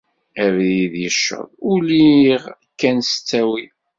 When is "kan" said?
2.79-2.97